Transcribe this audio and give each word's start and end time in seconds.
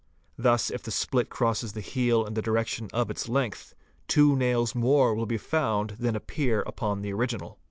Thus 0.35 0.71
if 0.71 0.81
the 0.81 0.89
split 0.89 1.29
crosses 1.29 1.73
the 1.73 1.79
heel 1.79 2.25
in 2.25 2.33
the 2.33 2.41
direc 2.41 2.65
tion 2.65 2.89
of 2.91 3.11
its 3.11 3.29
length, 3.29 3.75
two 4.07 4.35
nails 4.35 4.73
more 4.73 5.13
will 5.13 5.27
be 5.27 5.37
found 5.37 5.91
than 5.99 6.15
appear 6.15 6.61
upon 6.61 7.03
the 7.03 7.13
original. 7.13 7.59